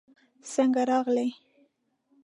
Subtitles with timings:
[0.53, 1.27] څنګه راغلې؟